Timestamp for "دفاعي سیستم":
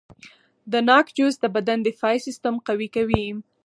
1.87-2.55